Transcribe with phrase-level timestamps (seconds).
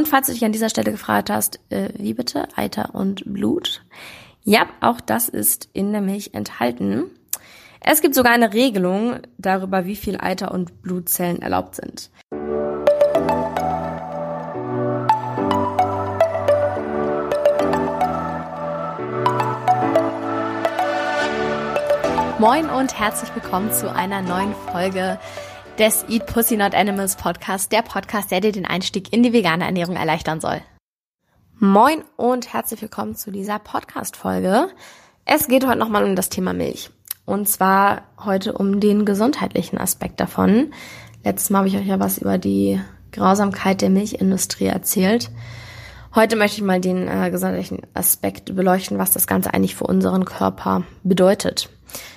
[0.00, 3.84] Und falls du dich an dieser Stelle gefragt hast, äh, wie bitte, Eiter und Blut?
[4.42, 7.10] Ja, auch das ist in der Milch enthalten.
[7.80, 12.08] Es gibt sogar eine Regelung darüber, wie viel Eiter und Blutzellen erlaubt sind.
[22.38, 25.18] Moin und herzlich willkommen zu einer neuen Folge
[25.80, 29.64] des Eat Pussy Not Animals Podcast, der Podcast, der dir den Einstieg in die vegane
[29.64, 30.60] Ernährung erleichtern soll.
[31.58, 34.68] Moin und herzlich willkommen zu dieser Podcast-Folge.
[35.24, 36.90] Es geht heute nochmal um das Thema Milch.
[37.24, 40.74] Und zwar heute um den gesundheitlichen Aspekt davon.
[41.24, 42.78] Letztes Mal habe ich euch ja was über die
[43.12, 45.30] Grausamkeit der Milchindustrie erzählt.
[46.14, 50.26] Heute möchte ich mal den äh, gesundheitlichen Aspekt beleuchten, was das Ganze eigentlich für unseren
[50.26, 51.70] Körper bedeutet.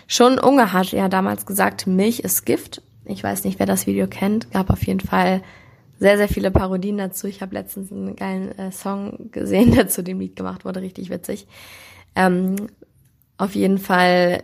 [0.05, 4.07] Schon Unge hat ja damals gesagt, Milch ist Gift ich weiß nicht, wer das Video
[4.07, 4.51] kennt.
[4.51, 5.41] Gab auf jeden Fall
[5.99, 7.27] sehr, sehr viele Parodien dazu.
[7.27, 10.81] Ich habe letztens einen geilen äh, Song gesehen, der zu dem Lied gemacht wurde.
[10.81, 11.47] Richtig witzig.
[12.15, 12.55] Ähm,
[13.37, 14.43] auf jeden Fall,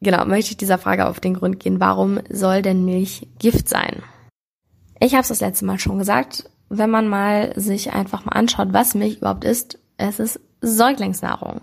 [0.00, 1.80] genau, möchte ich dieser Frage auf den Grund gehen.
[1.80, 4.02] Warum soll denn Milch Gift sein?
[5.00, 6.48] Ich habe es das letzte Mal schon gesagt.
[6.68, 11.60] Wenn man mal sich einfach mal anschaut, was Milch überhaupt ist, es ist Säuglingsnahrung.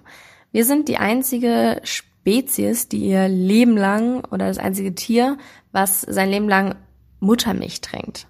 [0.51, 5.37] Wir sind die einzige Spezies, die ihr Leben lang oder das einzige Tier,
[5.71, 6.75] was sein Leben lang
[7.19, 8.27] Muttermilch trinkt.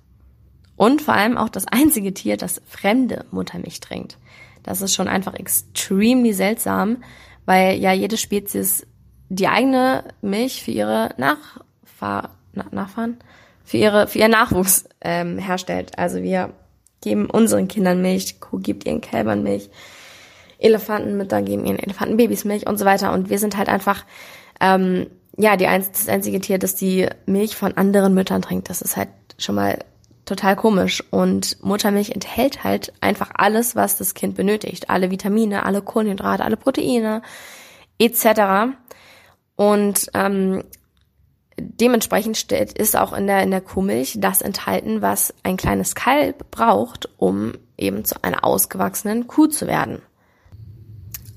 [0.76, 4.18] Und vor allem auch das einzige Tier, das fremde Muttermilch trinkt.
[4.64, 7.04] Das ist schon einfach extremely seltsam,
[7.46, 8.86] weil ja jede Spezies
[9.30, 13.18] die eigene Milch für ihre Nachfahr Na Nachfahren,
[13.64, 15.98] für ihre für ihren Nachwuchs ähm, herstellt.
[15.98, 16.54] Also wir
[17.02, 19.70] geben unseren Kindern Milch, Kuh gibt ihren Kälbern Milch,
[20.62, 23.12] Elefantenmütter geben ihren Elefantenbabys Milch und so weiter.
[23.12, 24.06] Und wir sind halt einfach,
[24.60, 28.70] ähm, ja, die einz das einzige Tier, das die Milch von anderen Müttern trinkt.
[28.70, 29.80] Das ist halt schon mal
[30.26, 31.04] total komisch.
[31.12, 34.90] Und Muttermilch enthält halt einfach alles, was das Kind benötigt.
[34.90, 37.22] Alle Vitamine, alle Kohlenhydrate, alle Proteine,
[38.00, 38.76] etc.
[39.56, 40.64] Und ähm,
[41.58, 46.50] dementsprechend steht, ist auch in der, in der Kuhmilch das enthalten, was ein kleines Kalb
[46.52, 50.02] braucht, um eben zu einer ausgewachsenen Kuh zu werden.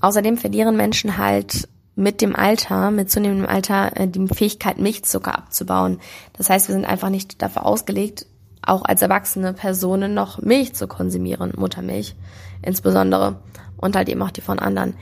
[0.04, 5.98] Außerdem verlieren Menschen halt mit dem Alter, mit zunehmendem Alter, äh, die Fähigkeit, Milchzucker abzubauen.
[6.36, 8.26] Das heißt, wir sind einfach nicht dafür ausgelegt,
[8.60, 12.16] auch als erwachsene Personen noch Milch zu konsumieren, Muttermilch
[12.60, 13.40] insbesondere
[13.78, 14.92] und halt eben auch die von anderen.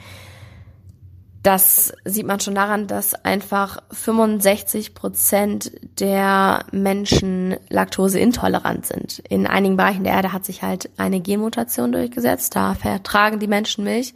[1.43, 9.19] Das sieht man schon daran, dass einfach 65 Prozent der Menschen laktoseintolerant sind.
[9.29, 12.55] In einigen Bereichen der Erde hat sich halt eine Genmutation durchgesetzt.
[12.55, 14.15] Da vertragen die Menschen Milch.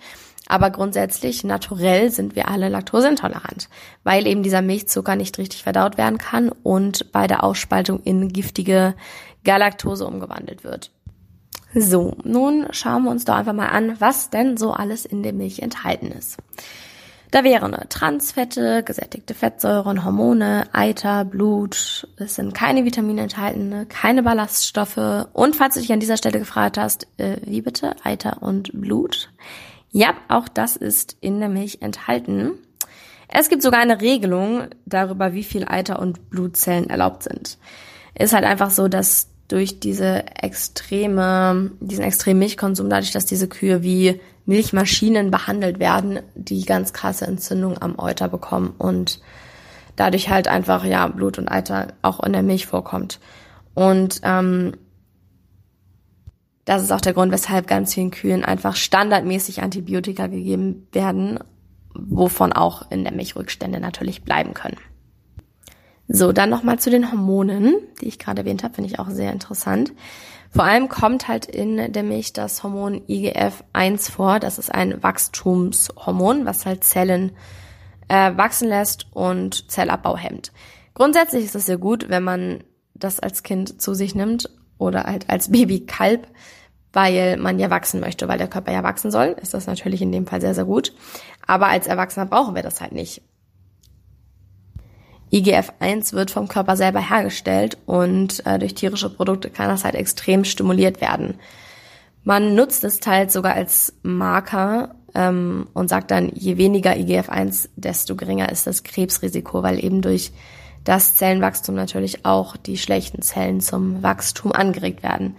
[0.49, 3.69] Aber grundsätzlich, naturell sind wir alle laktoseintolerant,
[4.05, 8.95] weil eben dieser Milchzucker nicht richtig verdaut werden kann und bei der Ausspaltung in giftige
[9.45, 10.91] Galaktose umgewandelt wird.
[11.75, 15.33] So, nun schauen wir uns doch einfach mal an, was denn so alles in der
[15.33, 16.39] Milch enthalten ist.
[17.33, 22.09] Da wären Transfette, gesättigte Fettsäuren, Hormone, Eiter, Blut.
[22.17, 25.27] Es sind keine Vitamine enthalten, keine Ballaststoffe.
[25.33, 27.97] Und falls du dich an dieser Stelle gefragt hast, äh, wie bitte?
[28.05, 29.29] Eiter und Blut?
[29.97, 32.51] Ja, auch das ist in der Milch enthalten.
[33.29, 37.57] Es gibt sogar eine Regelung darüber, wie viel Eiter und Blutzellen erlaubt sind.
[38.15, 43.83] Ist halt einfach so, dass durch diese extreme, diesen extremen Milchkonsum, dadurch, dass diese Kühe
[43.83, 49.23] wie Milchmaschinen behandelt werden, die ganz krasse Entzündung am Euter bekommen und
[49.97, 53.19] dadurch halt einfach ja Blut und Eiter auch in der Milch vorkommt.
[53.73, 54.75] Und ähm,
[56.67, 61.39] das ist auch der Grund, weshalb ganz vielen Kühen einfach standardmäßig Antibiotika gegeben werden,
[61.95, 64.77] wovon auch in der Milch Rückstände natürlich bleiben können.
[66.09, 69.33] So, dann nochmal zu den Hormonen, die ich gerade erwähnt habe, finde ich auch sehr
[69.33, 69.93] interessant.
[70.51, 74.41] Vor allem kommt halt in der Milch das Hormon IGF-1 vor.
[74.41, 77.33] Das ist ein Wachstumshormon, was halt Zellen
[78.09, 80.53] äh, wachsen lässt und Zellabbau hemmt.
[80.95, 84.49] Grundsätzlich ist es sehr gut, wenn man das als Kind zu sich nimmt
[84.79, 86.27] oder halt als Babykalb,
[86.93, 90.13] weil man ja wachsen möchte, weil der Körper ja wachsen soll, ist das natürlich in
[90.13, 90.95] dem Fall sehr, sehr gut.
[91.47, 93.23] Aber als Erwachsener brauchen wir das halt nicht.
[95.33, 100.45] IGF-1 wird vom Körper selber hergestellt und äh, durch tierische Produkte kann das halt extrem
[100.45, 101.35] stimuliert werden.
[102.23, 108.17] Man nutzt es teils sogar als Marker ähm, und sagt dann, je weniger IGF-1, desto
[108.17, 110.33] geringer ist das Krebsrisiko, weil eben durch
[110.87, 115.37] das Zellenwachstum natürlich auch die schlechten Zellen zum Wachstum angeregt werden.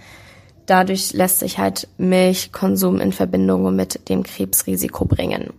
[0.65, 5.53] Dadurch lässt sich halt Milchkonsum in Verbindung mit dem Krebsrisiko bringen.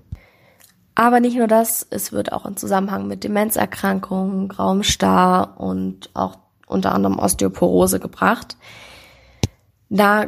[0.94, 6.38] Aber nicht nur das, es wird auch in Zusammenhang mit Demenzerkrankungen, grauem Star und auch
[6.67, 8.58] unter anderem Osteoporose gebracht.
[9.88, 10.26] Da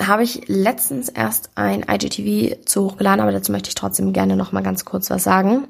[0.00, 4.50] habe ich letztens erst ein IGTV zu hochgeladen, aber dazu möchte ich trotzdem gerne noch
[4.50, 5.68] mal ganz kurz was sagen.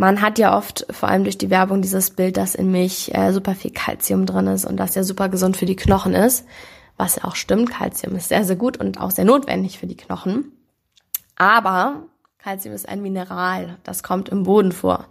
[0.00, 3.32] Man hat ja oft, vor allem durch die Werbung, dieses Bild, dass in Milch äh,
[3.32, 6.46] super viel Kalzium drin ist und dass ja super gesund für die Knochen ist.
[6.96, 9.96] Was ja auch stimmt, Kalzium ist sehr, sehr gut und auch sehr notwendig für die
[9.96, 10.52] Knochen.
[11.34, 12.04] Aber
[12.38, 15.06] Kalzium ist ein Mineral, das kommt im Boden vor.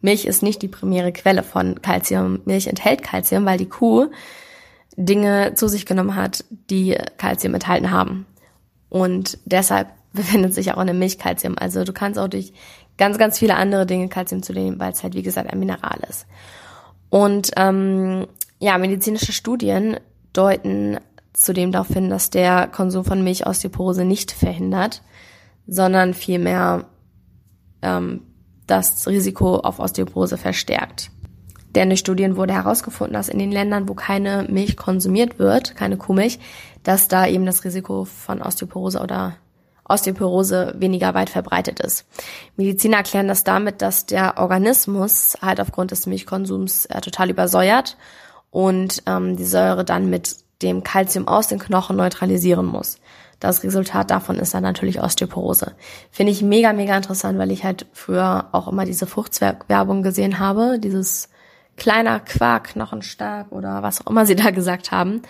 [0.00, 2.40] Milch ist nicht die primäre Quelle von Kalzium.
[2.46, 4.06] Milch enthält Kalzium, weil die Kuh
[4.96, 8.24] Dinge zu sich genommen hat, die Kalzium enthalten haben.
[8.88, 11.58] Und deshalb befindet sich auch in der Milch Kalzium.
[11.58, 12.54] Also du kannst auch durch
[13.00, 15.98] ganz, ganz viele andere Dinge Kalzium zu nehmen, weil es halt, wie gesagt, ein Mineral
[16.08, 16.26] ist.
[17.08, 18.26] Und ähm,
[18.58, 19.98] ja, medizinische Studien
[20.34, 20.98] deuten
[21.32, 25.02] zudem darauf hin, dass der Konsum von Milch Osteoporose nicht verhindert,
[25.66, 26.84] sondern vielmehr
[27.80, 28.20] ähm,
[28.66, 31.10] das Risiko auf Osteoporose verstärkt.
[31.74, 35.96] Denn durch Studien wurde herausgefunden, dass in den Ländern, wo keine Milch konsumiert wird, keine
[35.96, 36.38] Kuhmilch,
[36.82, 39.36] dass da eben das Risiko von Osteoporose oder
[39.90, 42.06] Osteoporose weniger weit verbreitet ist.
[42.56, 47.96] Mediziner erklären das damit, dass der Organismus halt aufgrund des Milchkonsums äh, total übersäuert
[48.50, 52.98] und ähm, die Säure dann mit dem Kalzium aus den Knochen neutralisieren muss.
[53.40, 55.72] Das Resultat davon ist dann natürlich Osteoporose.
[56.10, 60.78] Finde ich mega, mega interessant, weil ich halt früher auch immer diese Fruchtzwergwerbung gesehen habe,
[60.78, 61.30] dieses
[61.76, 65.22] kleiner Quark, knochenstark oder was auch immer sie da gesagt haben.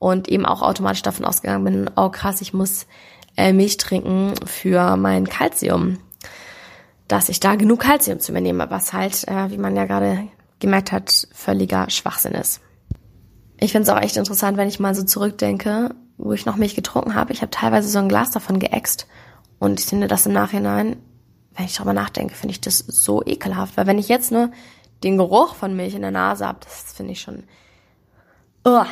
[0.00, 2.88] Und eben auch automatisch davon ausgegangen bin, oh krass, ich muss
[3.36, 5.98] äh, Milch trinken für mein Kalzium.
[7.08, 10.28] Dass ich da genug Kalzium zu mir nehme, was halt, äh, wie man ja gerade
[10.60, 12.60] gemerkt hat, völliger Schwachsinn ist.
[13.58, 16.74] Ich finde es auch echt interessant, wenn ich mal so zurückdenke, wo ich noch Milch
[16.74, 17.32] getrunken habe.
[17.32, 19.06] Ich habe teilweise so ein Glas davon geäxt
[19.58, 20.96] und ich finde das im Nachhinein,
[21.54, 23.76] wenn ich darüber nachdenke, finde ich das so ekelhaft.
[23.76, 24.50] Weil wenn ich jetzt nur
[25.04, 27.44] den Geruch von Milch in der Nase habe, das finde ich schon,
[28.64, 28.84] oh,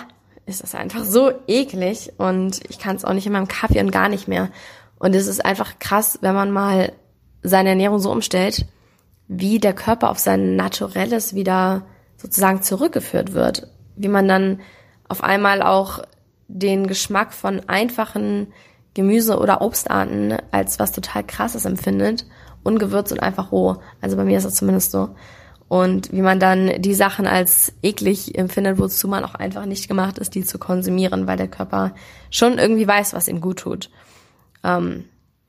[0.47, 3.93] ist das einfach so eklig und ich kann es auch nicht in meinem Kaffee und
[3.93, 4.51] gar nicht mehr.
[4.99, 6.93] Und es ist einfach krass, wenn man mal
[7.43, 8.67] seine Ernährung so umstellt,
[9.29, 11.83] wie der Körper auf sein Naturelles wieder
[12.17, 13.69] sozusagen zurückgeführt wird.
[13.97, 14.61] Wie man dann
[15.09, 16.03] auf einmal auch
[16.49, 18.53] den Geschmack von einfachen
[18.95, 22.27] Gemüse- oder Obstarten als was total krasses empfindet.
[22.63, 23.77] Ungewürzt und einfach roh.
[24.01, 25.11] Also bei mir ist das zumindest so
[25.71, 30.19] und wie man dann die Sachen als eklig empfindet, wozu man auch einfach nicht gemacht
[30.19, 31.95] ist, die zu konsumieren, weil der Körper
[32.29, 33.89] schon irgendwie weiß, was ihm gut tut.
[34.65, 35.05] Ähm,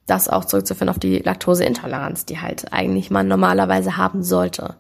[0.06, 4.76] das auch zurückzuführen auf die Laktoseintoleranz, die halt eigentlich man normalerweise haben sollte.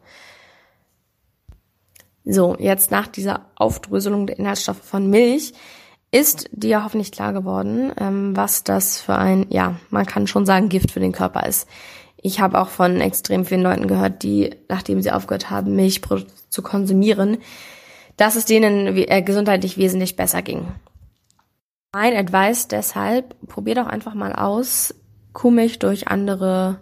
[2.23, 5.53] So, jetzt nach dieser Aufdröselung der Inhaltsstoffe von Milch
[6.11, 10.69] ist dir hoffentlich klar geworden, ähm, was das für ein, ja, man kann schon sagen,
[10.69, 11.67] Gift für den Körper ist.
[12.21, 16.61] Ich habe auch von extrem vielen Leuten gehört, die, nachdem sie aufgehört haben, Milchprodukte zu
[16.61, 17.37] konsumieren,
[18.17, 20.67] dass es denen äh, gesundheitlich wesentlich besser ging.
[21.93, 24.93] Mein Advice deshalb, probier doch einfach mal aus,
[25.33, 26.79] Kuhmilch durch andere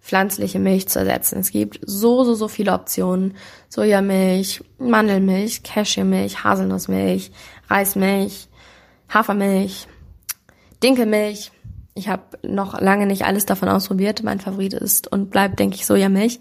[0.00, 1.38] pflanzliche Milch zu ersetzen.
[1.38, 3.36] Es gibt so, so, so viele Optionen.
[3.68, 7.30] Sojamilch, Mandelmilch, Cashewmilch, Haselnussmilch,
[7.68, 8.48] Reismilch,
[9.08, 9.86] Hafermilch,
[10.82, 11.52] Dinkelmilch.
[11.94, 14.22] Ich habe noch lange nicht alles davon ausprobiert.
[14.22, 16.38] Mein Favorit ist und bleibt, denke ich, Sojamilch.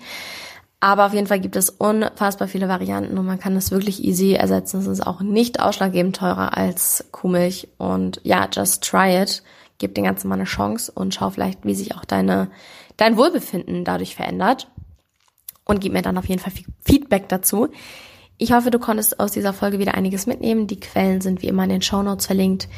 [0.82, 4.34] Aber auf jeden Fall gibt es unfassbar viele Varianten und man kann es wirklich easy
[4.34, 4.80] ersetzen.
[4.80, 7.68] Es ist auch nicht ausschlaggebend teurer als Kuhmilch.
[7.78, 9.44] Und ja, just try it.
[9.78, 12.50] Gib den Ganzen mal eine Chance und schau vielleicht, wie sich auch deine,
[12.96, 14.70] dein Wohlbefinden dadurch verändert.
[15.66, 16.54] Und gib mir dann auf jeden Fall
[16.86, 17.68] Feedback dazu.
[18.42, 20.66] Ich hoffe, du konntest aus dieser Folge wieder einiges mitnehmen.
[20.66, 22.70] Die Quellen sind wie immer in den Show Notes verlinkt.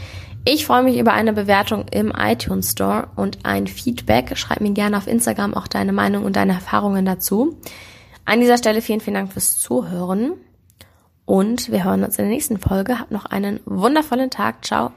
[0.43, 4.35] Ich freue mich über eine Bewertung im iTunes Store und ein Feedback.
[4.35, 7.59] Schreib mir gerne auf Instagram auch deine Meinung und deine Erfahrungen dazu.
[8.25, 10.33] An dieser Stelle vielen, vielen Dank fürs Zuhören
[11.25, 12.97] und wir hören uns in der nächsten Folge.
[12.97, 14.65] Hab noch einen wundervollen Tag.
[14.65, 14.91] Ciao.